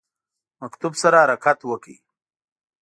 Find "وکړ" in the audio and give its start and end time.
1.65-1.87